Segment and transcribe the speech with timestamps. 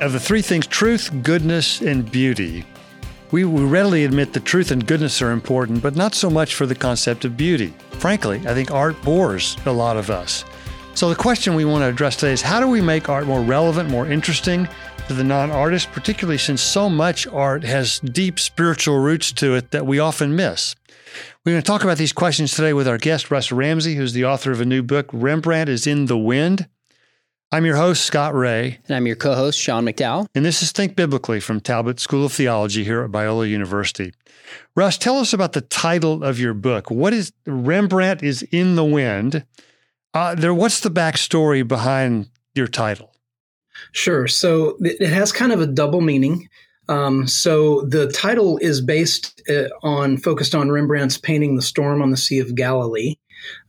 [0.00, 2.64] Of the three things truth, goodness, and beauty
[3.32, 6.74] we readily admit that truth and goodness are important, but not so much for the
[6.74, 7.72] concept of beauty.
[7.92, 10.44] Frankly, I think art bores a lot of us.
[10.94, 13.40] So, the question we want to address today is how do we make art more
[13.40, 14.68] relevant, more interesting
[15.06, 19.70] to the non artist, particularly since so much art has deep spiritual roots to it
[19.70, 20.74] that we often miss?
[21.44, 24.24] We're going to talk about these questions today with our guest, Russ Ramsey, who's the
[24.24, 26.68] author of a new book, Rembrandt is in the Wind.
[27.52, 28.78] I'm your host, Scott Rae.
[28.86, 30.28] And I'm your co host, Sean McDowell.
[30.36, 34.12] And this is Think Biblically from Talbot School of Theology here at Biola University.
[34.76, 36.92] Russ, tell us about the title of your book.
[36.92, 39.44] What is Rembrandt is in the Wind?
[40.14, 43.16] Uh, there, what's the backstory behind your title?
[43.90, 44.28] Sure.
[44.28, 46.48] So it has kind of a double meaning.
[46.88, 52.12] Um, so the title is based uh, on focused on Rembrandt's painting "The Storm on
[52.12, 53.16] the Sea of Galilee,"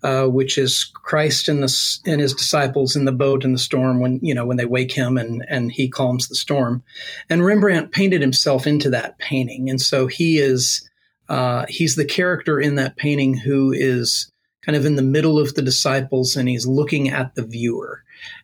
[0.03, 3.99] uh, which is Christ and the and his disciples in the boat in the storm
[3.99, 6.83] when you know when they wake him and and he calms the storm,
[7.29, 10.89] and Rembrandt painted himself into that painting, and so he is
[11.29, 15.55] uh, he's the character in that painting who is kind of in the middle of
[15.55, 18.03] the disciples and he's looking at the viewer.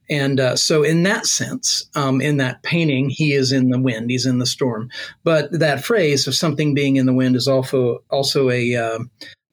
[0.10, 4.10] And uh, so, in that sense, um, in that painting, he is in the wind,
[4.10, 4.90] he's in the storm.
[5.24, 9.00] But that phrase of something being in the wind is also also a uh,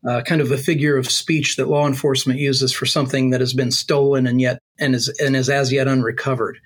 [0.09, 3.55] uh, kind of a figure of speech that law enforcement uses for something that has
[3.55, 6.59] been stolen and yet and is and is as yet unrecovered.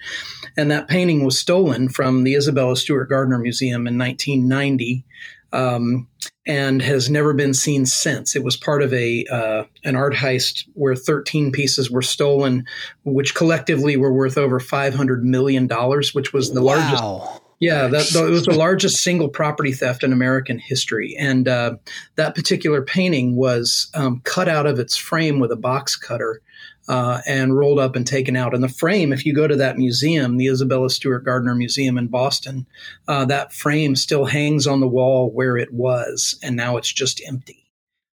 [0.56, 5.04] And that painting was stolen from the Isabella Stewart Gardner Museum in 1990
[5.52, 6.08] um,
[6.46, 8.34] and has never been seen since.
[8.34, 12.66] It was part of a uh, an art heist where 13 pieces were stolen,
[13.04, 16.76] which collectively were worth over 500 million dollars, which was the wow.
[16.76, 17.37] largest.
[17.60, 21.76] Yeah, that, it was the largest single property theft in American history, and uh,
[22.14, 26.40] that particular painting was um, cut out of its frame with a box cutter
[26.88, 28.54] uh, and rolled up and taken out.
[28.54, 32.06] And the frame, if you go to that museum, the Isabella Stewart Gardner Museum in
[32.06, 32.66] Boston,
[33.08, 37.20] uh, that frame still hangs on the wall where it was, and now it's just
[37.26, 37.67] empty.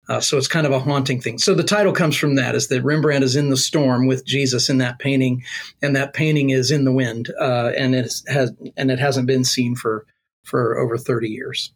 [0.10, 1.38] Uh, so it's kind of a haunting thing.
[1.38, 4.70] So the title comes from that: is that Rembrandt is in the storm with Jesus
[4.70, 5.44] in that painting,
[5.82, 9.44] and that painting is in the wind, uh, and it has and it hasn't been
[9.44, 10.06] seen for
[10.44, 11.72] for over thirty years.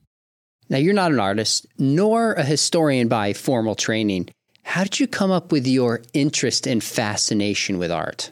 [0.69, 4.29] Now you're not an artist nor a historian by formal training.
[4.63, 8.31] How did you come up with your interest and fascination with art?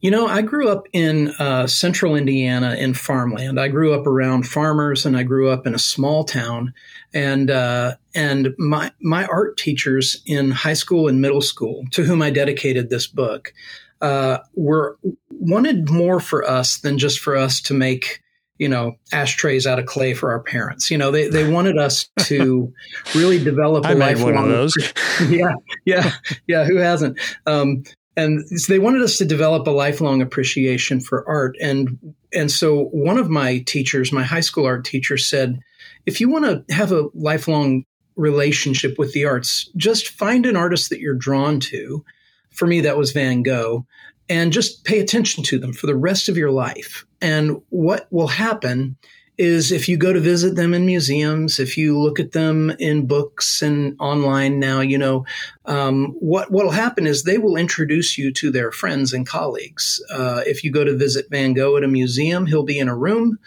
[0.00, 3.60] You know, I grew up in uh, central Indiana in farmland.
[3.60, 6.72] I grew up around farmers, and I grew up in a small town.
[7.14, 12.20] And uh, and my my art teachers in high school and middle school, to whom
[12.20, 13.52] I dedicated this book,
[14.00, 14.98] uh, were
[15.30, 18.20] wanted more for us than just for us to make
[18.58, 20.90] you know ashtrays out of clay for our parents.
[20.90, 22.72] You know they, they wanted us to
[23.14, 24.76] really develop a I made one of those.
[25.28, 25.54] Yeah
[25.84, 26.12] yeah
[26.46, 27.18] yeah who hasn't?
[27.46, 27.82] Um,
[28.18, 31.56] and so they wanted us to develop a lifelong appreciation for art.
[31.60, 31.98] And
[32.32, 35.60] and so one of my teachers my high school art teacher said
[36.06, 37.84] if you want to have a lifelong
[38.16, 42.04] relationship with the arts just find an artist that you're drawn to
[42.50, 43.86] for me that was van gogh
[44.28, 47.06] and just pay attention to them for the rest of your life.
[47.20, 48.96] And what will happen
[49.38, 53.06] is if you go to visit them in museums, if you look at them in
[53.06, 55.24] books and online now, you know,
[55.66, 60.02] um, what will happen is they will introduce you to their friends and colleagues.
[60.10, 62.96] Uh, if you go to visit Van Gogh at a museum, he'll be in a
[62.96, 63.38] room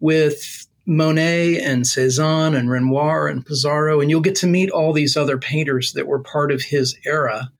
[0.00, 5.16] with Monet and Cezanne and Renoir and Pissarro, and you'll get to meet all these
[5.16, 7.52] other painters that were part of his era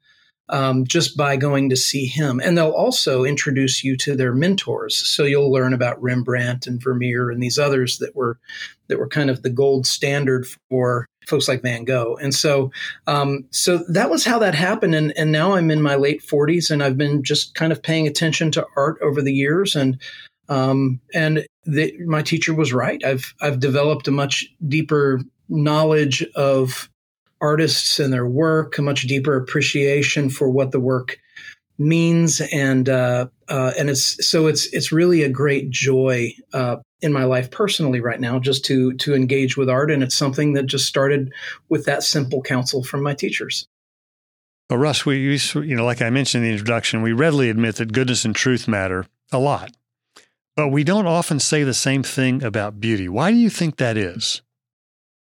[0.48, 2.40] um, just by going to see him.
[2.42, 4.96] And they'll also introduce you to their mentors.
[4.96, 8.38] So you'll learn about Rembrandt and Vermeer and these others that were
[8.88, 12.16] that were kind of the gold standard for folks like Van Gogh.
[12.20, 12.70] And so
[13.06, 14.94] um, so that was how that happened.
[14.94, 18.06] And, and now I'm in my late 40s and I've been just kind of paying
[18.06, 20.00] attention to art over the years and
[20.48, 23.04] um, and the, my teacher was right.
[23.04, 25.20] I've I've developed a much deeper
[25.50, 26.88] knowledge of
[27.40, 31.18] artists and their work, a much deeper appreciation for what the work
[31.76, 37.12] means, and uh, uh, and it's so it's it's really a great joy uh, in
[37.12, 40.64] my life personally right now just to to engage with art, and it's something that
[40.64, 41.32] just started
[41.68, 43.66] with that simple counsel from my teachers.
[44.70, 47.92] Well, Russ, we you know, like I mentioned in the introduction, we readily admit that
[47.92, 49.70] goodness and truth matter a lot,
[50.58, 53.08] but we don't often say the same thing about beauty.
[53.08, 54.42] Why do you think that is?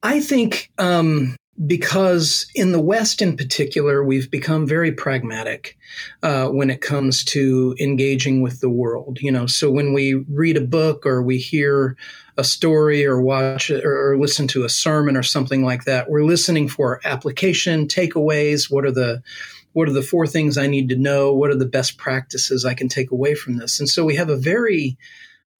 [0.02, 1.36] I think um,
[1.66, 5.78] because in the West, in particular, we've become very pragmatic
[6.22, 9.20] uh, when it comes to engaging with the world.
[9.22, 11.96] You know, so when we read a book or we hear
[12.36, 16.68] a story or watch or listen to a sermon or something like that, we're listening
[16.68, 18.70] for application, takeaways.
[18.70, 19.22] What are the
[19.72, 21.32] what are the four things I need to know?
[21.32, 23.80] What are the best practices I can take away from this?
[23.80, 24.96] And so we have a very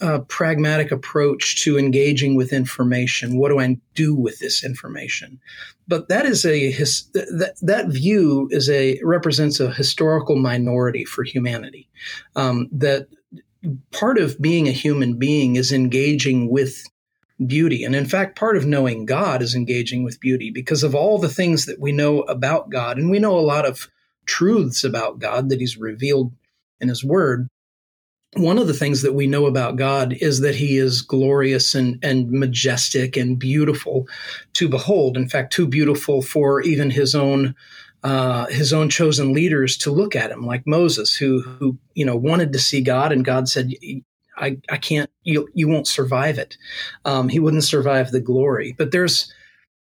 [0.01, 3.39] uh, pragmatic approach to engaging with information.
[3.39, 5.41] What do I do with this information?
[5.87, 11.23] But that is a his, that that view is a represents a historical minority for
[11.23, 11.89] humanity.
[12.35, 13.07] Um, that
[13.93, 16.83] part of being a human being is engaging with
[17.47, 17.85] beauty.
[17.85, 21.29] And in fact, part of knowing God is engaging with beauty because of all the
[21.29, 22.99] things that we know about God.
[22.99, 23.89] And we know a lot of
[24.33, 26.33] truths about God that He's revealed
[26.81, 27.49] in His Word.
[28.35, 32.03] One of the things that we know about God is that He is glorious and,
[32.03, 34.07] and majestic and beautiful
[34.55, 35.17] to behold.
[35.17, 37.55] In fact, too beautiful for even His own
[38.05, 42.17] uh, his own chosen leaders to look at him, like Moses, who who you know
[42.17, 43.71] wanted to see God, and God said,
[44.37, 46.57] I, I can't, you, you won't survive it.
[47.05, 48.75] Um, he wouldn't survive the glory.
[48.77, 49.33] But there's,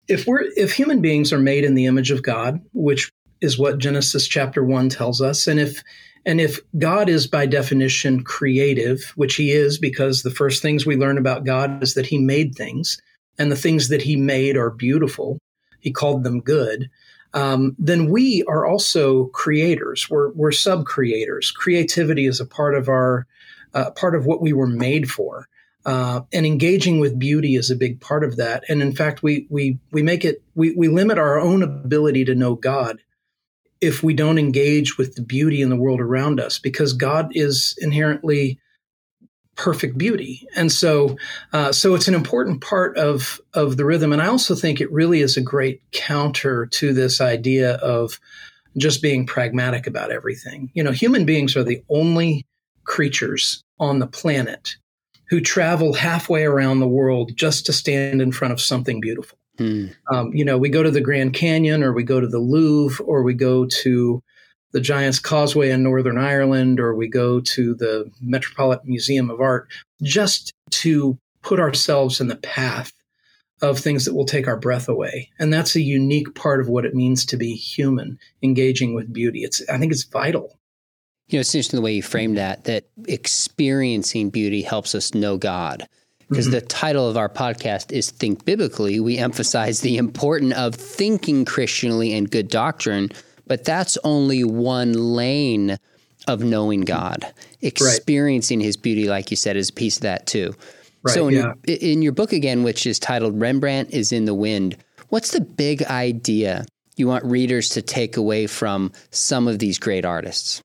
[0.08, 3.80] if we're, if human beings are made in the image of God, which is what
[3.80, 5.84] Genesis chapter one tells us, and if,
[6.26, 10.96] and if God is by definition creative, which he is because the first things we
[10.96, 13.02] learn about God is that he made things
[13.40, 15.40] and the things that he made are beautiful.
[15.80, 16.90] He called them good.
[17.34, 20.10] Um, then we are also creators.
[20.10, 21.50] We're, we're sub creators.
[21.50, 23.26] Creativity is a part of our
[23.74, 25.48] uh, part of what we were made for.
[25.86, 28.64] Uh, and engaging with beauty is a big part of that.
[28.70, 32.36] And in fact, we we we make it we we limit our own ability to
[32.36, 33.02] know God
[33.82, 37.76] if we don't engage with the beauty in the world around us, because God is
[37.80, 38.60] inherently
[39.56, 41.18] perfect beauty, and so
[41.52, 44.14] uh, so it's an important part of of the rhythm.
[44.14, 48.20] And I also think it really is a great counter to this idea of
[48.78, 50.72] just being pragmatic about everything.
[50.74, 52.46] You know, human beings are the only
[52.86, 54.76] creatures on the planet
[55.30, 59.38] who travel halfway around the world just to stand in front of something beautiful.
[59.58, 59.88] Hmm.
[60.12, 63.06] Um, you know, we go to the Grand Canyon or we go to the Louvre
[63.06, 64.22] or we go to
[64.72, 69.68] the Giant's Causeway in Northern Ireland or we go to the Metropolitan Museum of Art
[70.02, 72.94] just to put ourselves in the path
[73.62, 75.30] of things that will take our breath away.
[75.38, 79.44] And that's a unique part of what it means to be human, engaging with beauty.
[79.44, 80.58] It's I think it's vital.
[81.28, 85.38] You know, it's interesting the way you framed that, that experiencing beauty helps us know
[85.38, 85.88] God.
[86.32, 86.54] Because mm-hmm.
[86.54, 89.02] the title of our podcast is Think Biblically.
[89.02, 93.10] We emphasize the importance of thinking Christianly and good doctrine,
[93.48, 95.78] but that's only one lane
[96.30, 97.26] of knowing God.
[97.62, 98.66] Experiencing right.
[98.66, 100.56] his beauty, like you said, is a piece of that too.
[101.04, 101.54] Right, so, in, yeah.
[101.66, 104.78] in your book again, which is titled Rembrandt is in the Wind,
[105.10, 106.64] what's the big idea
[106.96, 110.62] you want readers to take away from some of these great artists?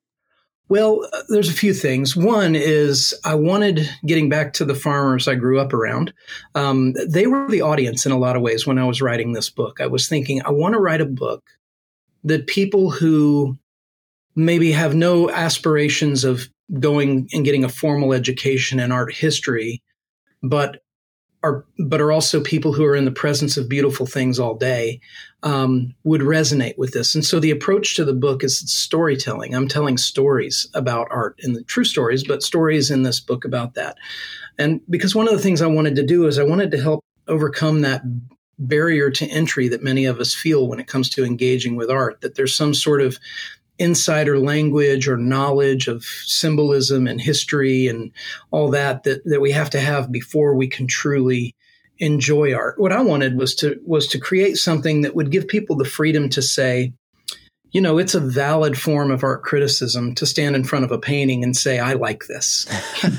[0.68, 2.16] Well, uh, there's a few things.
[2.16, 6.12] One is I wanted getting back to the farmers I grew up around.
[6.54, 9.48] Um, they were the audience in a lot of ways when I was writing this
[9.48, 9.80] book.
[9.80, 11.44] I was thinking, I want to write a book
[12.24, 13.56] that people who
[14.34, 16.48] maybe have no aspirations of
[16.80, 19.82] going and getting a formal education in art history,
[20.42, 20.82] but
[21.42, 25.00] are but are also people who are in the presence of beautiful things all day
[25.42, 27.14] um, would resonate with this.
[27.14, 29.54] And so the approach to the book is storytelling.
[29.54, 33.74] I'm telling stories about art and the true stories, but stories in this book about
[33.74, 33.96] that.
[34.58, 37.04] And because one of the things I wanted to do is I wanted to help
[37.28, 38.02] overcome that
[38.58, 42.20] barrier to entry that many of us feel when it comes to engaging with art,
[42.22, 43.18] that there's some sort of
[43.78, 48.10] insider language or knowledge of symbolism and history and
[48.50, 51.54] all that that, that we have to have before we can truly
[51.98, 52.78] enjoy art.
[52.78, 56.28] What I wanted was to was to create something that would give people the freedom
[56.30, 56.92] to say,
[57.70, 60.98] you know, it's a valid form of art criticism to stand in front of a
[60.98, 62.66] painting and say, I like this.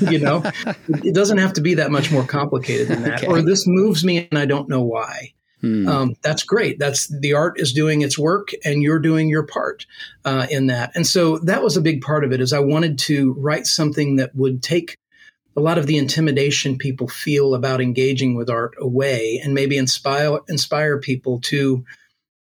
[0.00, 0.42] you know,
[0.88, 3.18] it doesn't have to be that much more complicated than that.
[3.18, 3.26] Okay.
[3.26, 5.34] Or this moves me and I don't know why.
[5.60, 5.88] Hmm.
[5.88, 6.78] Um, that's great.
[6.78, 9.86] That's the art is doing its work, and you're doing your part
[10.24, 10.92] uh, in that.
[10.94, 12.40] And so that was a big part of it.
[12.40, 14.96] Is I wanted to write something that would take
[15.56, 20.38] a lot of the intimidation people feel about engaging with art away, and maybe inspire
[20.48, 21.84] inspire people to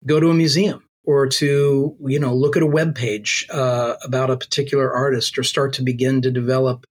[0.07, 4.31] go to a museum or to you know look at a web page uh, about
[4.31, 6.85] a particular artist, or start to begin to develop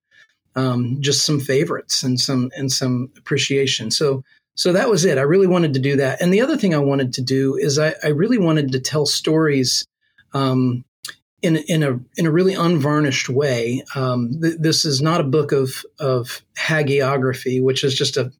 [0.56, 3.90] um, just some favorites and some and some appreciation.
[3.90, 4.22] So
[4.54, 5.18] so that was it.
[5.18, 6.20] I really wanted to do that.
[6.20, 9.06] And the other thing I wanted to do is I, I really wanted to tell
[9.06, 9.84] stories
[10.32, 10.84] um,
[11.42, 13.84] in, in, a, in a really unvarnished way.
[13.94, 18.32] Um, th- this is not a book of, of hagiography, which is just a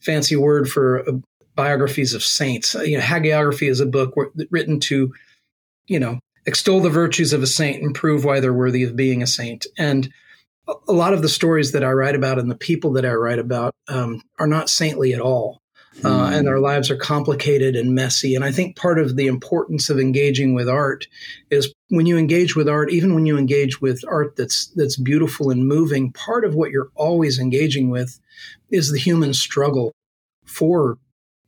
[0.00, 1.12] fancy word for uh,
[1.54, 2.74] biographies of saints.
[2.74, 4.14] You know, hagiography is a book
[4.50, 5.12] written to,
[5.86, 9.22] you know, extol the virtues of a saint and prove why they're worthy of being
[9.22, 9.66] a saint.
[9.78, 10.12] And
[10.88, 13.38] a lot of the stories that I write about and the people that I write
[13.38, 15.59] about um, are not saintly at all.
[16.04, 18.34] Uh, and our lives are complicated and messy.
[18.34, 21.08] And I think part of the importance of engaging with art
[21.50, 25.50] is when you engage with art, even when you engage with art that's that's beautiful
[25.50, 28.20] and moving, part of what you're always engaging with
[28.70, 29.92] is the human struggle
[30.44, 30.96] for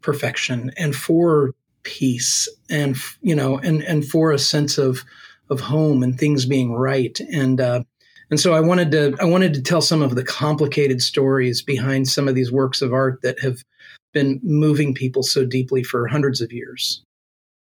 [0.01, 5.05] perfection and for peace and you know and and for a sense of
[5.51, 7.83] of home and things being right and uh,
[8.31, 12.09] and so I wanted to I wanted to tell some of the complicated stories behind
[12.09, 13.63] some of these works of art that have
[14.13, 17.03] been moving people so deeply for hundreds of years.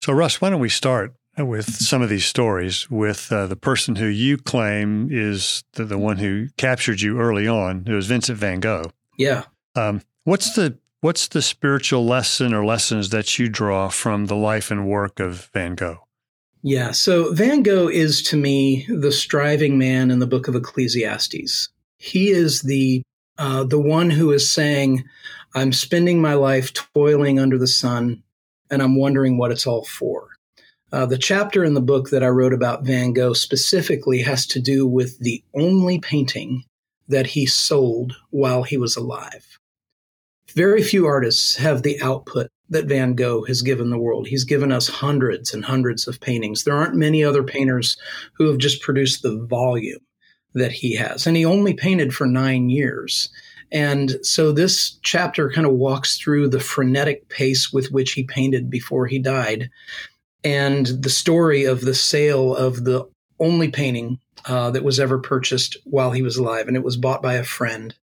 [0.03, 3.97] So, Russ, why don't we start with some of these stories with uh, the person
[3.97, 8.39] who you claim is the, the, one who captured you early on, who was Vincent
[8.39, 8.91] van Gogh.
[9.17, 9.45] Yeah.
[9.77, 14.71] Um, what's the what's the spiritual lesson or lessons that you draw from the life
[14.71, 16.01] and work of Van Gogh?
[16.63, 16.91] Yeah.
[16.91, 21.69] So Van Gogh is to me the striving man in the book of Ecclesiastes.
[21.99, 23.03] He is the
[23.39, 25.05] uh, the one who is saying,
[25.59, 28.23] I'm spending my life toiling under the sun,
[28.71, 30.29] and I'm wondering what it's all for.
[30.93, 34.61] Uh, the chapter in the book that I wrote about Van Gogh specifically has to
[34.61, 36.65] do with the only painting
[37.09, 39.59] that he sold while he was alive.
[40.55, 44.29] Very few artists have the output that Van Gogh has given the world.
[44.29, 46.65] He's given us hundreds and hundreds of paintings.
[46.65, 47.97] There aren't many other painters
[48.35, 50.01] who have just produced the volume
[50.55, 51.27] that he has.
[51.27, 53.29] And he only painted for nine years.
[53.71, 58.71] And so this chapter kind of walks through the frenetic pace with which he painted
[58.71, 59.71] before he died
[60.45, 63.09] and the story of the sale of the
[63.41, 66.69] only painting uh, that was ever purchased while he was alive.
[66.69, 67.95] And it was bought by a friend.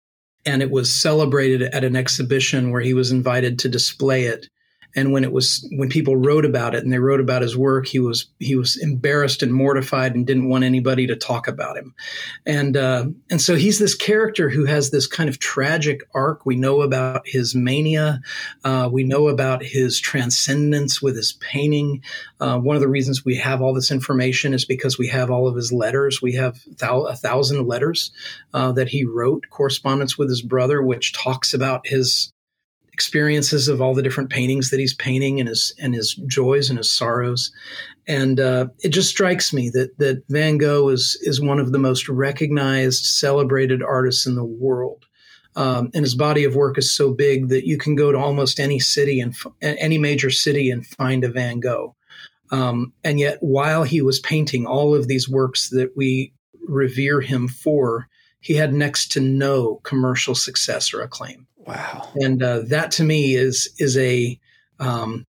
[0.45, 4.48] And it was celebrated at an exhibition where he was invited to display it
[4.95, 7.87] and when it was when people wrote about it and they wrote about his work
[7.87, 11.93] he was he was embarrassed and mortified and didn't want anybody to talk about him.
[12.45, 16.45] And uh, and so he's this character who has this kind of tragic arc.
[16.45, 18.21] We know about his mania.
[18.63, 22.03] Uh, we know about his transcendence with his painting.
[22.39, 25.47] Uh, one of the reasons we have all this information is because we have all
[25.47, 26.21] of his letters.
[26.21, 28.11] We have thou- a thousand letters
[28.53, 32.31] uh, that he wrote correspondence with his brother which talks about his
[32.95, 36.77] experiences of all the different paintings that he's painting and his and his joys and
[36.77, 37.51] his sorrows.
[38.07, 41.77] And uh, it just strikes me that that Van Gogh is is one of the
[41.77, 45.05] most recognized, celebrated artists in the world.
[45.57, 48.59] Um, and his body of work is so big that you can go to almost
[48.59, 51.95] any city and any major city and find a Van Gogh.
[52.51, 56.33] Um, and yet, while he was painting all of these works that we
[56.67, 58.07] revere him for,
[58.39, 61.48] he had next to no commercial success or acclaim.
[61.58, 62.10] Wow.
[62.15, 64.39] And uh, that to me is is a
[64.80, 65.25] um,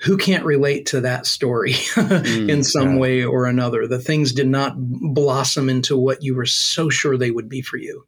[0.00, 2.98] who can't relate to that story mm, in some yeah.
[2.98, 3.86] way or another.
[3.86, 7.76] The things did not blossom into what you were so sure they would be for
[7.76, 8.04] you.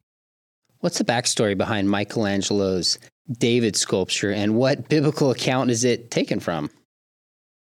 [0.81, 2.99] What's the backstory behind Michelangelo's
[3.31, 6.71] David sculpture and what biblical account is it taken from?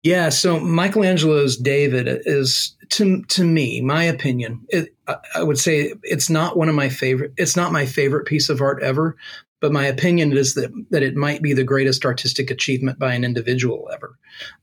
[0.04, 4.66] Yeah, so Michelangelo's David is to to me, my opinion.
[4.70, 4.96] It,
[5.36, 7.34] I would say it's not one of my favorite.
[7.38, 9.16] It's not my favorite piece of art ever,
[9.62, 13.24] but my opinion is that that it might be the greatest artistic achievement by an
[13.24, 14.18] individual ever.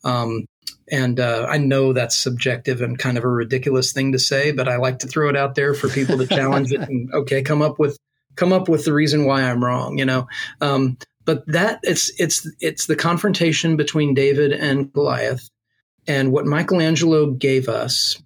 [0.05, 0.47] Um,
[0.91, 4.69] and uh, I know that's subjective and kind of a ridiculous thing to say, but
[4.69, 7.63] I like to throw it out there for people to challenge it and okay, come
[7.63, 7.99] up with
[8.37, 9.99] come up with the reason why I'm wrong.
[9.99, 10.27] You know,
[10.61, 15.49] um, but that it's it's it's the confrontation between David and Goliath,
[16.07, 18.21] and what Michelangelo gave us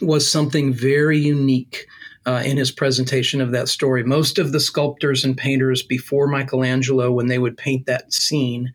[0.00, 1.86] was something very unique
[2.26, 4.02] uh, in his presentation of that story.
[4.04, 8.72] Most of the sculptors and painters before Michelangelo, when they would paint that scene,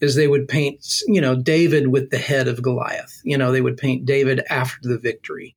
[0.00, 3.20] is they would paint, you know, David with the head of Goliath.
[3.24, 5.56] You know, they would paint David after the victory.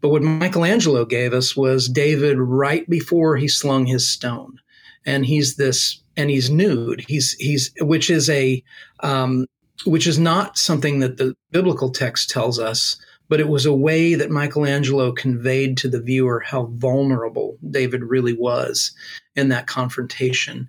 [0.00, 4.58] But what Michelangelo gave us was David right before he slung his stone,
[5.06, 7.04] and he's this, and he's nude.
[7.08, 8.62] He's he's which is a
[9.00, 9.46] um,
[9.84, 12.96] which is not something that the biblical text tells us
[13.28, 18.34] but it was a way that Michelangelo conveyed to the viewer how vulnerable David really
[18.34, 18.92] was
[19.34, 20.68] in that confrontation.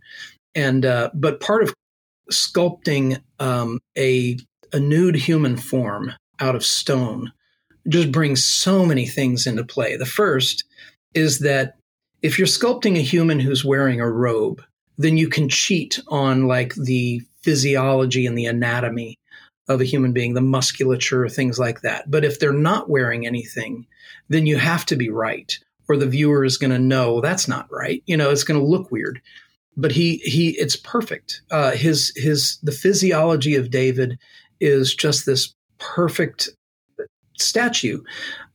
[0.54, 1.74] And uh, but part of
[2.32, 4.38] sculpting um, a
[4.74, 7.32] a nude human form out of stone
[7.88, 9.96] just brings so many things into play.
[9.96, 10.64] The first
[11.14, 11.76] is that
[12.22, 14.64] if you're sculpting a human who's wearing a robe,
[14.98, 19.20] then you can cheat on like the physiology and the anatomy
[19.68, 22.10] of a human being, the musculature, things like that.
[22.10, 23.86] But if they're not wearing anything,
[24.30, 27.68] then you have to be right, or the viewer is going to know that's not
[27.72, 28.04] right.
[28.08, 29.22] You know, it's going to look weird.
[29.78, 31.42] But he he, it's perfect.
[31.52, 34.18] Uh, his his the physiology of David
[34.60, 36.50] is just this perfect
[37.38, 38.02] statue.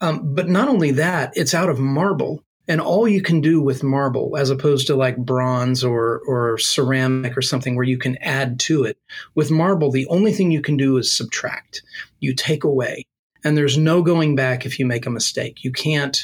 [0.01, 3.83] Um, but not only that, it's out of marble And all you can do with
[3.83, 8.61] marble, as opposed to like bronze or, or ceramic or something where you can add
[8.61, 8.97] to it,
[9.35, 11.83] with marble, the only thing you can do is subtract.
[12.21, 13.07] You take away.
[13.43, 15.65] And there's no going back if you make a mistake.
[15.65, 16.17] You can't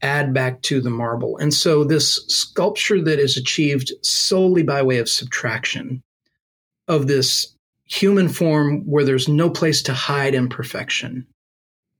[0.00, 1.36] add back to the marble.
[1.38, 6.04] And so this sculpture that is achieved solely by way of subtraction
[6.86, 11.26] of this human form where there's no place to hide imperfection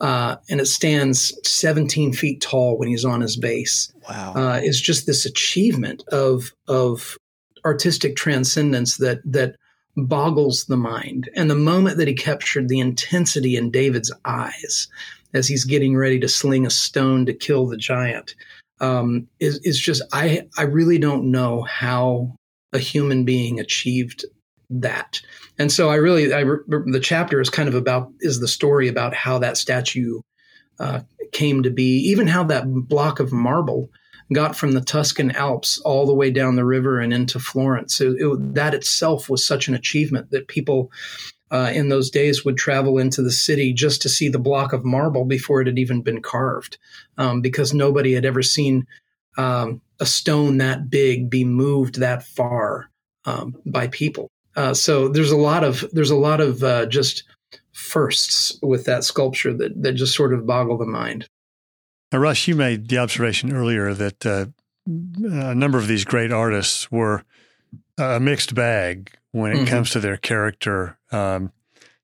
[0.00, 3.92] uh, and it stands 17 feet tall when he's on his base.
[4.08, 7.18] Wow, uh, is just this achievement of of
[7.64, 9.56] artistic transcendence that that
[9.96, 11.28] boggles the mind.
[11.34, 14.86] And the moment that he captured the intensity in David's eyes
[15.34, 18.34] as he's getting ready to sling a stone to kill the giant
[18.80, 22.36] um, is is just I I really don't know how
[22.72, 24.24] a human being achieved
[24.70, 25.20] that.
[25.58, 29.14] And so I really, I, the chapter is kind of about, is the story about
[29.14, 30.20] how that statue
[30.78, 31.00] uh,
[31.32, 33.90] came to be, even how that block of marble
[34.32, 38.00] got from the Tuscan Alps all the way down the river and into Florence.
[38.00, 38.16] It,
[38.54, 40.92] that itself was such an achievement that people
[41.50, 44.84] uh, in those days would travel into the city just to see the block of
[44.84, 46.76] marble before it had even been carved,
[47.16, 48.86] um, because nobody had ever seen
[49.38, 52.90] um, a stone that big be moved that far
[53.24, 54.30] um, by people.
[54.58, 57.22] Uh, so there's a lot of there's a lot of uh, just
[57.70, 61.28] firsts with that sculpture that that just sort of boggle the mind.
[62.10, 64.46] Now, Russ, you made the observation earlier that uh,
[64.84, 67.22] a number of these great artists were
[67.98, 69.66] a mixed bag when it mm-hmm.
[69.66, 70.98] comes to their character.
[71.12, 71.52] Um,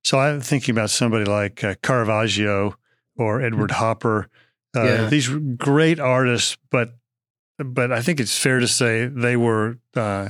[0.04, 2.76] so I'm thinking about somebody like uh, Caravaggio
[3.16, 3.80] or Edward mm-hmm.
[3.80, 4.28] Hopper.
[4.76, 5.06] Uh, yeah.
[5.08, 6.94] These great artists, but
[7.58, 10.28] but I think it's fair to say they were uh,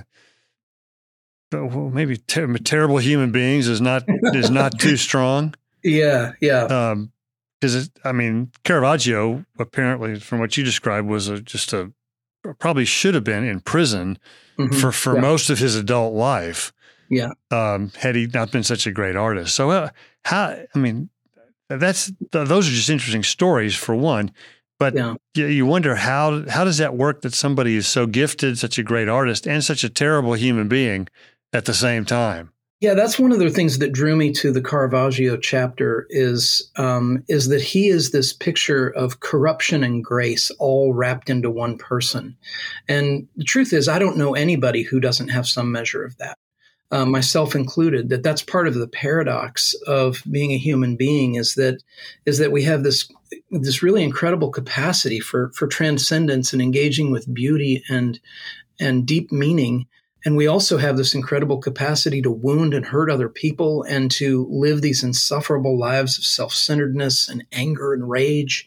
[1.52, 5.54] well, maybe ter- terrible human beings is not is not too strong.
[5.82, 6.94] Yeah, yeah.
[7.60, 11.92] Because um, I mean, Caravaggio apparently, from what you described, was a, just a
[12.58, 14.18] probably should have been in prison
[14.58, 14.74] mm-hmm.
[14.74, 15.20] for for yeah.
[15.20, 16.72] most of his adult life.
[17.10, 17.32] Yeah.
[17.50, 19.90] Um, had he not been such a great artist, so uh,
[20.24, 20.56] how?
[20.74, 21.10] I mean,
[21.68, 24.32] that's those are just interesting stories for one.
[24.78, 25.14] But yeah.
[25.34, 29.08] you wonder how how does that work that somebody is so gifted, such a great
[29.08, 31.08] artist, and such a terrible human being
[31.54, 32.50] at the same time.
[32.80, 37.24] Yeah, that's one of the things that drew me to the Caravaggio chapter is um,
[37.28, 42.36] is that he is this picture of corruption and grace all wrapped into one person.
[42.86, 46.36] And the truth is, I don't know anybody who doesn't have some measure of that,
[46.90, 48.10] uh, myself included.
[48.10, 51.82] That that's part of the paradox of being a human being is that
[52.26, 53.08] is that we have this
[53.50, 58.20] this really incredible capacity for for transcendence and engaging with beauty and
[58.78, 59.86] and deep meaning
[60.24, 64.46] and we also have this incredible capacity to wound and hurt other people and to
[64.50, 68.66] live these insufferable lives of self centeredness and anger and rage.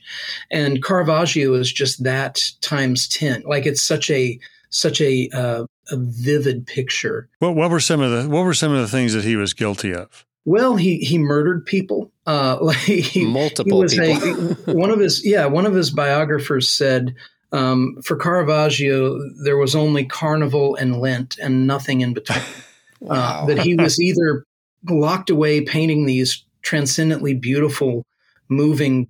[0.51, 3.43] And Caravaggio is just that times 10.
[3.45, 4.39] Like it's such a,
[4.69, 7.27] such a, uh, a vivid picture.
[7.39, 9.53] What, what were some of the, what were some of the things that he was
[9.53, 10.25] guilty of?
[10.45, 12.11] Well, he, he murdered people.
[12.25, 14.51] Uh, like he, multiple he people.
[14.67, 17.15] A, one of his, yeah, one of his biographers said,
[17.51, 22.43] um, for Caravaggio, there was only Carnival and Lent and nothing in between.
[22.99, 23.43] Uh, wow.
[23.43, 24.43] uh, that he was either
[24.89, 28.03] locked away painting these transcendently beautiful,
[28.49, 29.07] moving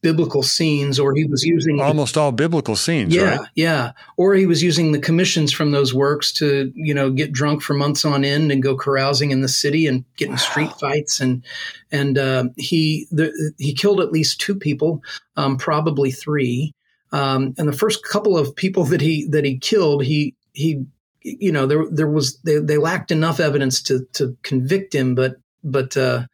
[0.00, 3.14] biblical scenes, or he was using almost all biblical scenes.
[3.14, 3.48] Yeah, right?
[3.54, 3.92] yeah.
[4.16, 7.74] Or he was using the commissions from those works to, you know, get drunk for
[7.74, 10.38] months on end and go carousing in the city and get in wow.
[10.38, 11.20] street fights.
[11.20, 11.44] And
[11.92, 15.02] and uh, he the, he killed at least two people,
[15.36, 16.72] um, probably three.
[17.16, 20.84] Um, and the first couple of people that he that he killed, he he
[21.22, 25.36] you know there there was they, they lacked enough evidence to to convict him, but
[25.64, 26.26] but uh,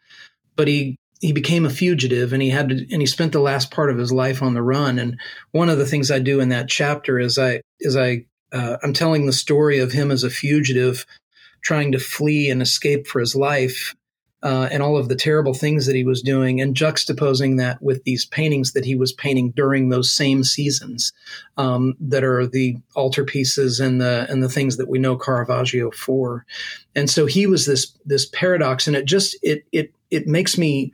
[0.56, 3.70] but he he became a fugitive and he had to and he spent the last
[3.70, 4.98] part of his life on the run.
[4.98, 5.20] And
[5.52, 8.92] one of the things I do in that chapter is I is I uh, I'm
[8.92, 11.06] telling the story of him as a fugitive
[11.62, 13.94] trying to flee and escape for his life
[14.42, 18.02] uh, and all of the terrible things that he was doing, and juxtaposing that with
[18.04, 21.12] these paintings that he was painting during those same seasons,
[21.56, 26.44] um, that are the altarpieces and the and the things that we know Caravaggio for.
[26.94, 30.92] And so he was this this paradox, and it just it it it makes me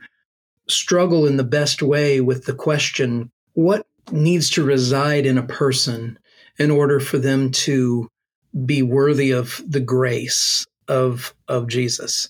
[0.67, 6.19] struggle in the best way with the question: what needs to reside in a person
[6.57, 8.07] in order for them to
[8.65, 12.29] be worthy of the grace of of Jesus?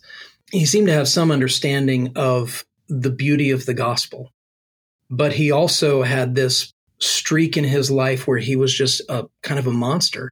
[0.51, 4.31] He seemed to have some understanding of the beauty of the gospel,
[5.09, 9.59] but he also had this streak in his life where he was just a kind
[9.59, 10.31] of a monster.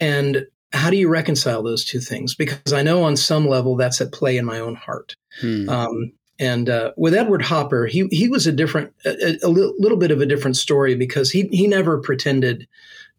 [0.00, 2.34] And how do you reconcile those two things?
[2.34, 5.14] Because I know on some level that's at play in my own heart.
[5.40, 5.68] Hmm.
[5.68, 10.10] Um, And uh, with Edward Hopper, he he was a different, a, a little bit
[10.10, 12.66] of a different story because he he never pretended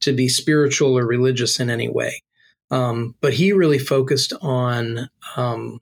[0.02, 2.21] to be spiritual or religious in any way,
[2.71, 5.80] um, but he really focused on um,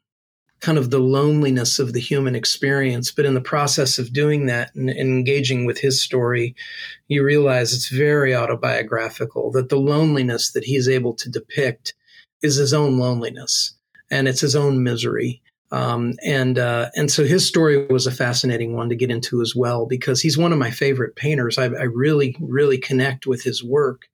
[0.63, 3.12] kind of the loneliness of the human experience.
[3.12, 6.56] But in the process of doing that and, and, engaging with his story,
[7.10, 9.52] you realize it's very autobiographical.
[9.52, 11.95] That the loneliness that he's able to depict
[12.41, 13.76] is his own loneliness
[14.10, 15.41] and it's his own misery.
[15.71, 19.54] Um, and uh, and so his story was a fascinating one to get into as
[19.54, 21.58] well because he's one of my favorite painters.
[21.58, 24.08] I, I really really connect with his work,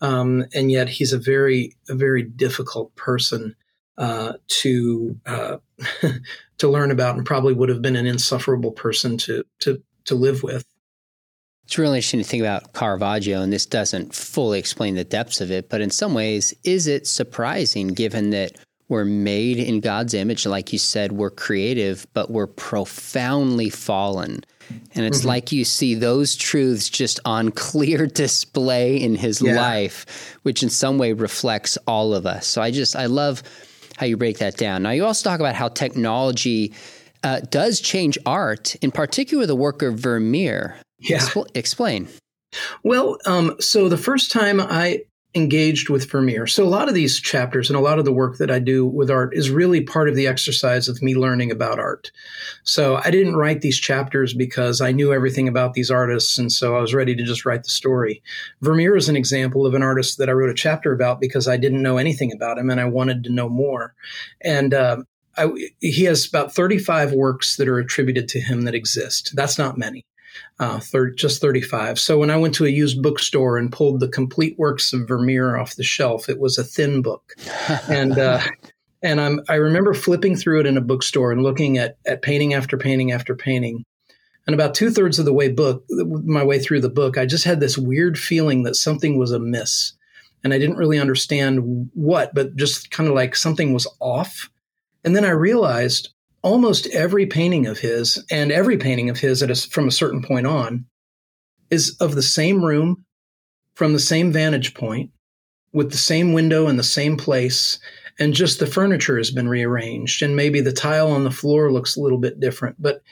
[0.00, 3.54] um, and yet he's a very a very difficult person
[3.98, 5.56] uh, to uh,
[6.58, 10.42] to learn about, and probably would have been an insufferable person to to to live
[10.42, 10.64] with.
[11.64, 15.50] It's really interesting to think about Caravaggio, and this doesn't fully explain the depths of
[15.50, 18.52] it, but in some ways, is it surprising given that
[18.88, 20.46] we're made in God's image.
[20.46, 24.44] Like you said, we're creative, but we're profoundly fallen.
[24.94, 25.28] And it's mm-hmm.
[25.28, 29.56] like you see those truths just on clear display in his yeah.
[29.56, 32.46] life, which in some way reflects all of us.
[32.46, 33.42] So I just, I love
[33.96, 34.82] how you break that down.
[34.82, 36.72] Now, you also talk about how technology
[37.22, 40.76] uh, does change art, in particular the work of Vermeer.
[40.98, 41.18] Yeah.
[41.18, 42.08] Expl- explain.
[42.82, 45.02] Well, um, so the first time I
[45.36, 46.46] engaged with Vermeer.
[46.46, 48.86] So a lot of these chapters and a lot of the work that I do
[48.86, 52.10] with art is really part of the exercise of me learning about art.
[52.64, 56.74] So I didn't write these chapters because I knew everything about these artists and so
[56.74, 58.22] I was ready to just write the story.
[58.62, 61.58] Vermeer is an example of an artist that I wrote a chapter about because I
[61.58, 63.94] didn't know anything about him and I wanted to know more.
[64.40, 65.02] And uh,
[65.36, 69.32] I, he has about 35 works that are attributed to him that exist.
[69.36, 70.06] That's not many
[70.58, 71.98] uh, thir- just 35.
[71.98, 75.56] So when I went to a used bookstore and pulled the complete works of Vermeer
[75.56, 77.34] off the shelf, it was a thin book.
[77.88, 78.40] and, uh,
[79.02, 82.54] and I'm, I remember flipping through it in a bookstore and looking at, at painting
[82.54, 83.84] after painting after painting.
[84.46, 87.44] And about two thirds of the way book, my way through the book, I just
[87.44, 89.92] had this weird feeling that something was amiss.
[90.44, 94.48] And I didn't really understand what, but just kind of like something was off.
[95.04, 96.10] And then I realized
[96.46, 100.46] almost every painting of his and every painting of his a, from a certain point
[100.46, 100.86] on
[101.70, 103.04] is of the same room
[103.74, 105.10] from the same vantage point
[105.72, 107.80] with the same window in the same place
[108.20, 111.96] and just the furniture has been rearranged and maybe the tile on the floor looks
[111.96, 113.02] a little bit different but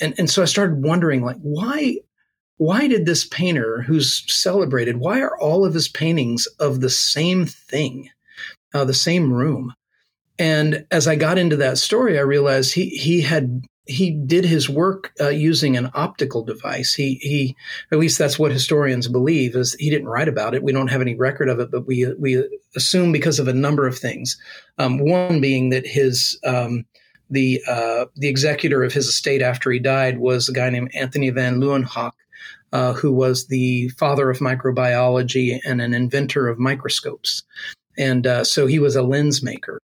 [0.00, 1.96] and, and so i started wondering like why
[2.58, 7.44] why did this painter who's celebrated why are all of his paintings of the same
[7.44, 8.08] thing
[8.72, 9.74] uh, the same room
[10.38, 14.68] and as I got into that story, I realized he he had he did his
[14.68, 16.94] work uh, using an optical device.
[16.94, 17.56] He he
[17.90, 20.62] at least that's what historians believe is he didn't write about it.
[20.62, 22.44] We don't have any record of it, but we we
[22.76, 24.38] assume because of a number of things.
[24.76, 26.84] Um, one being that his um,
[27.30, 31.30] the uh, the executor of his estate after he died was a guy named Anthony
[31.30, 32.12] van Leeuwenhoek,
[32.72, 37.42] uh, who was the father of microbiology and an inventor of microscopes.
[37.96, 39.80] And uh, so he was a lens maker.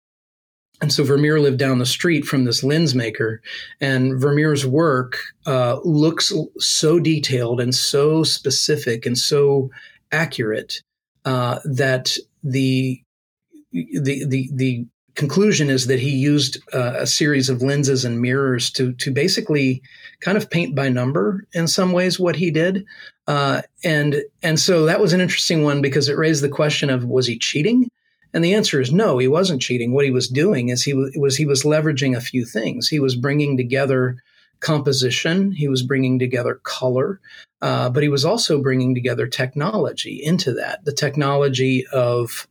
[0.81, 3.41] And so Vermeer lived down the street from this lens maker,
[3.81, 9.69] and Vermeer's work uh, looks so detailed and so specific and so
[10.11, 10.81] accurate
[11.25, 13.01] uh, that the
[13.71, 18.71] the the the conclusion is that he used uh, a series of lenses and mirrors
[18.71, 19.81] to to basically
[20.21, 22.85] kind of paint by number in some ways what he did,
[23.27, 27.03] uh, and and so that was an interesting one because it raised the question of
[27.03, 27.89] was he cheating?
[28.33, 29.91] And the answer is no, he wasn't cheating.
[29.91, 32.87] What he was doing is he was he was leveraging a few things.
[32.87, 34.17] He was bringing together
[34.59, 37.19] composition, he was bringing together color,
[37.61, 40.83] uh, but he was also bringing together technology into that.
[40.85, 42.47] The technology of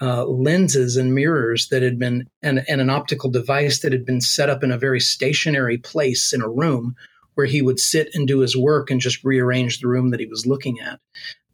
[0.00, 4.20] uh, lenses and mirrors that had been and, and an optical device that had been
[4.20, 6.94] set up in a very stationary place in a room
[7.34, 10.26] where he would sit and do his work and just rearrange the room that he
[10.26, 11.00] was looking at.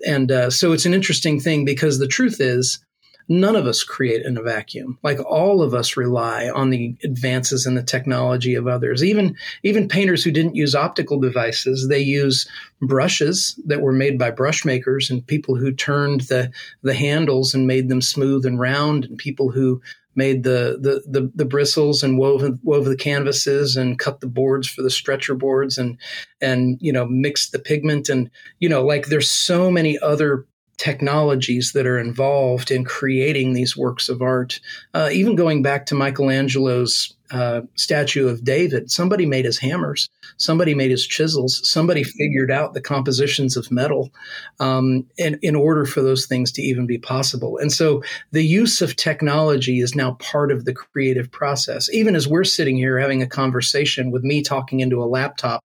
[0.06, 2.84] And uh, so it's an interesting thing because the truth is
[3.28, 4.98] none of us create in a vacuum.
[5.02, 9.02] Like all of us rely on the advances in the technology of others.
[9.02, 12.48] Even even painters who didn't use optical devices, they use
[12.82, 16.50] brushes that were made by brush makers and people who turned the
[16.82, 19.80] the handles and made them smooth and round and people who
[20.16, 24.68] made the, the the the, bristles and wove wove the canvases and cut the boards
[24.68, 25.98] for the stretcher boards and
[26.40, 31.72] and you know mixed the pigment and you know like there's so many other technologies
[31.72, 34.60] that are involved in creating these works of art.
[34.92, 40.08] Uh, even going back to Michelangelo's uh, statue of David, somebody made his hammers.
[40.36, 41.60] Somebody made his chisels.
[41.68, 44.12] Somebody figured out the compositions of metal
[44.60, 47.58] um, in, in order for those things to even be possible.
[47.58, 51.88] And so the use of technology is now part of the creative process.
[51.90, 55.60] Even as we're sitting here having a conversation with me talking into a laptop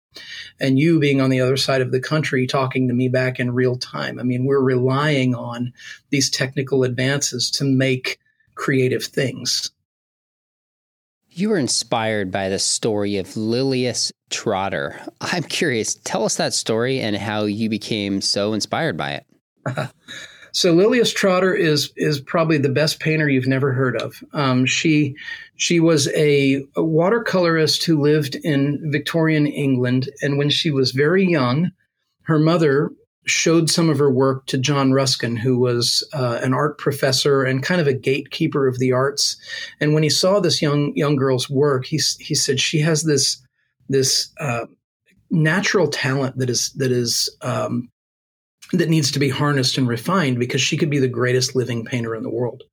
[0.60, 3.52] and you being on the other side of the country talking to me back in
[3.52, 4.20] real time.
[4.20, 5.74] I mean, we're relying on
[6.10, 8.20] these technical advances to make
[8.56, 9.72] creative things.
[11.32, 15.00] You were inspired by the story of Lilias Trotter.
[15.22, 19.26] I'm curious, tell us that story and how you became so inspired by it.
[20.52, 24.24] so Lilias Trotter is is probably the best painter you've never heard of.
[24.34, 25.16] Um, she
[25.56, 31.26] she was a, a watercolorist who lived in Victorian England, and when she was very
[31.26, 31.72] young,
[32.24, 32.92] her mother
[33.26, 37.64] showed some of her work to John Ruskin, who was uh, an art professor and
[37.64, 39.38] kind of a gatekeeper of the arts.
[39.80, 43.42] And when he saw this young young girl's work, he he said she has this
[43.90, 44.66] this uh,
[45.30, 47.90] natural talent that is that is um,
[48.74, 52.16] that needs to be harnessed and refined because she could be the greatest living painter
[52.16, 52.64] in the world.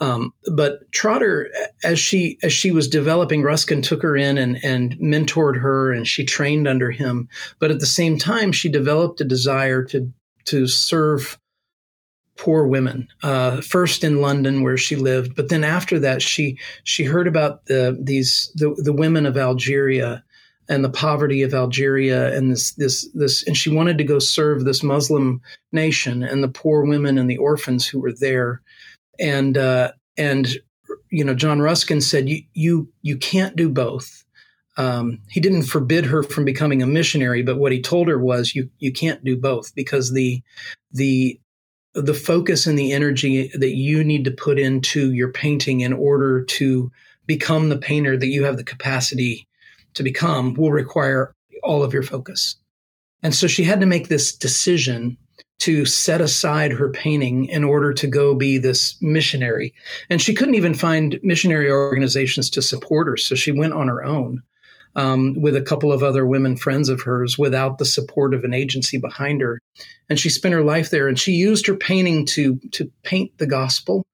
[0.00, 1.50] Um, but Trotter,
[1.82, 6.06] as she as she was developing, Ruskin took her in and and mentored her, and
[6.06, 7.28] she trained under him.
[7.58, 10.12] But at the same time, she developed a desire to
[10.46, 11.38] to serve
[12.36, 13.08] poor women.
[13.24, 17.66] Uh, first in London, where she lived, but then after that, she she heard about
[17.66, 20.22] the these the the women of Algeria
[20.68, 24.64] and the poverty of Algeria and this this this and she wanted to go serve
[24.64, 25.40] this Muslim
[25.72, 28.60] nation and the poor women and the orphans who were there
[29.18, 30.48] and uh, and
[31.10, 34.24] you know John Ruskin said you you you can't do both.
[34.76, 38.54] Um, he didn't forbid her from becoming a missionary, but what he told her was
[38.54, 40.42] you you can't do both because the
[40.92, 41.40] the
[41.94, 46.44] the focus and the energy that you need to put into your painting in order
[46.44, 46.92] to
[47.26, 49.47] become the painter that you have the capacity
[49.98, 52.56] to become will require all of your focus.
[53.22, 55.18] And so she had to make this decision
[55.58, 59.74] to set aside her painting in order to go be this missionary.
[60.08, 63.16] And she couldn't even find missionary organizations to support her.
[63.16, 64.42] So she went on her own
[64.96, 68.54] um, with a couple of other women friends of hers without the support of an
[68.54, 69.60] agency behind her.
[70.08, 71.08] And she spent her life there.
[71.08, 74.04] And she used her painting to, to paint the gospel.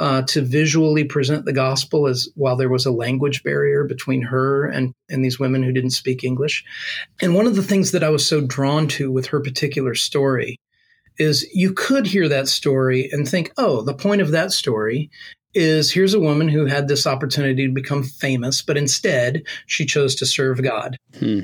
[0.00, 4.66] Uh, to visually present the gospel as while there was a language barrier between her
[4.66, 6.64] and, and these women who didn't speak English.
[7.20, 10.58] And one of the things that I was so drawn to with her particular story
[11.18, 15.08] is you could hear that story and think, oh, the point of that story
[15.54, 20.14] is here's a woman who had this opportunity to become famous, but instead she chose
[20.16, 20.96] to serve God.
[21.18, 21.40] Hmm.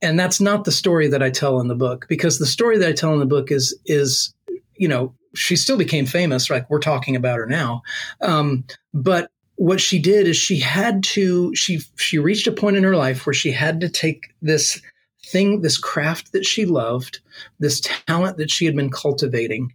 [0.00, 2.88] And that's not the story that I tell in the book because the story that
[2.88, 4.32] I tell in the book is is
[4.76, 7.82] you know she still became famous, like we're talking about her now.
[8.20, 12.84] Um, but what she did is she had to she she reached a point in
[12.84, 14.80] her life where she had to take this
[15.26, 17.20] thing, this craft that she loved,
[17.58, 19.74] this talent that she had been cultivating,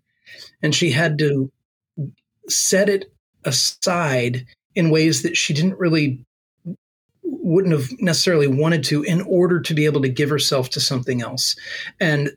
[0.61, 1.51] and she had to
[2.47, 3.12] set it
[3.45, 6.23] aside in ways that she didn't really
[7.23, 11.21] wouldn't have necessarily wanted to in order to be able to give herself to something
[11.21, 11.55] else.
[11.99, 12.31] And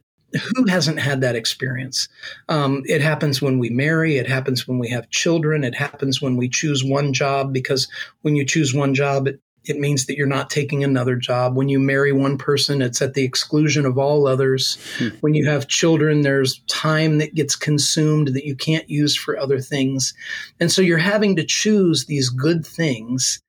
[0.55, 2.09] who hasn't had that experience?
[2.49, 6.37] Um, it happens when we marry it happens when we have children it happens when
[6.37, 7.88] we choose one job because
[8.23, 11.57] when you choose one job it it means that you're not taking another job.
[11.57, 14.79] When you marry one person, it's at the exclusion of all others.
[14.98, 15.09] Hmm.
[15.20, 19.61] When you have children, there's time that gets consumed that you can't use for other
[19.61, 20.14] things.
[20.61, 23.42] And so you're having to choose these good things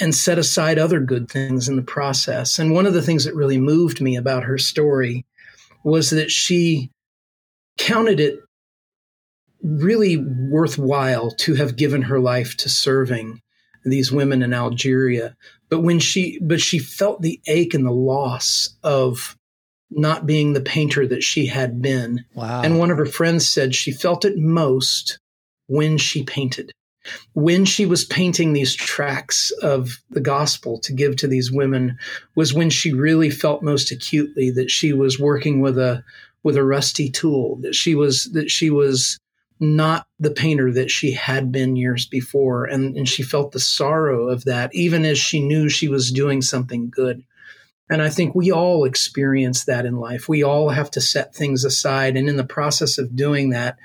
[0.00, 2.58] and set aside other good things in the process.
[2.58, 5.24] And one of the things that really moved me about her story
[5.84, 6.90] was that she
[7.78, 8.40] counted it
[9.62, 13.40] really worthwhile to have given her life to serving
[13.86, 15.36] these women in Algeria.
[15.68, 19.36] But when she, but she felt the ache and the loss of
[19.90, 22.24] not being the painter that she had been.
[22.34, 22.62] Wow.
[22.62, 25.18] And one of her friends said she felt it most
[25.68, 26.72] when she painted.
[27.34, 31.98] When she was painting these tracks of the gospel to give to these women
[32.34, 36.02] was when she really felt most acutely that she was working with a
[36.42, 39.18] with a rusty tool, that she was that she was
[39.58, 42.64] not the painter that she had been years before.
[42.64, 46.42] And, and she felt the sorrow of that, even as she knew she was doing
[46.42, 47.24] something good.
[47.88, 50.28] And I think we all experience that in life.
[50.28, 52.16] We all have to set things aside.
[52.16, 53.76] And in the process of doing that,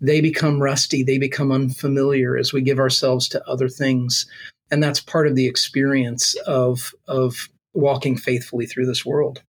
[0.00, 4.26] they become rusty, they become unfamiliar as we give ourselves to other things.
[4.70, 9.42] And that's part of the experience of, of walking faithfully through this world.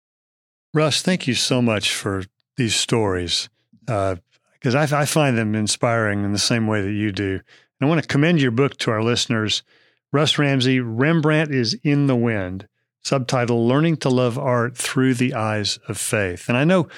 [0.74, 2.24] Russ, thank you so much for
[2.56, 3.50] these stories.
[3.88, 4.18] Uh,
[4.60, 7.34] because I, I, find them inspiring in the same way that you do.
[7.34, 7.42] And
[7.82, 9.64] I want to commend your book to our listeners.
[10.12, 12.68] Russ Ramsey, Rembrandt is in the Wind
[13.04, 16.50] subtitle Learning to Love Art Through the Eyes of Faith.
[16.50, 16.90] And I know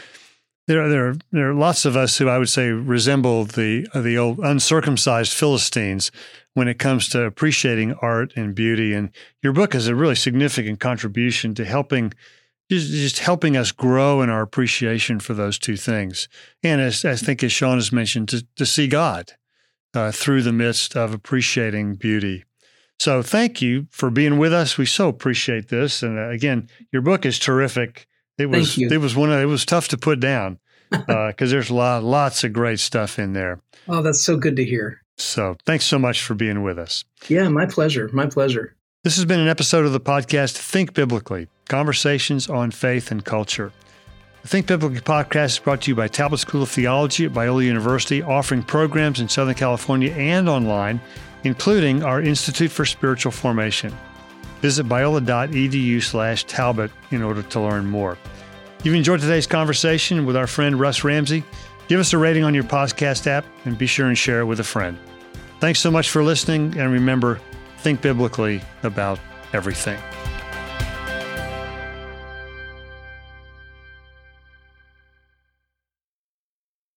[0.65, 4.39] there, there, there are lots of us who I would say resemble the, the old
[4.39, 6.11] uncircumcised Philistines
[6.53, 8.93] when it comes to appreciating art and beauty.
[8.93, 9.11] And
[9.43, 12.13] your book is a really significant contribution to helping
[12.69, 16.29] just, just helping us grow in our appreciation for those two things.
[16.63, 19.33] And as I think as Sean has mentioned, to, to see God
[19.93, 22.45] uh, through the midst of appreciating beauty.
[22.99, 24.77] So thank you for being with us.
[24.77, 26.03] We so appreciate this.
[26.03, 28.07] And uh, again, your book is terrific.
[28.37, 31.69] It was it was one of, it was tough to put down because uh, there's
[31.69, 33.61] a lot lots of great stuff in there.
[33.87, 35.01] Oh, that's so good to hear.
[35.17, 37.03] So thanks so much for being with us.
[37.27, 38.09] Yeah, my pleasure.
[38.13, 38.77] My pleasure.
[39.01, 43.71] This has been an episode of the podcast Think Biblically Conversations on Faith and Culture.
[44.41, 47.63] The Think Biblically podcast is brought to you by Talbot School of Theology at Biola
[47.63, 50.99] University, offering programs in Southern California and online,
[51.45, 53.95] including our Institute for Spiritual Formation.
[54.59, 58.17] Visit biola.edu slash Talbot in order to learn more.
[58.79, 61.45] If you've enjoyed today's conversation with our friend Russ Ramsey,
[61.87, 64.59] give us a rating on your podcast app and be sure and share it with
[64.59, 64.97] a friend.
[65.61, 67.39] Thanks so much for listening, and remember,
[67.81, 69.19] think biblically about
[69.53, 69.97] everything.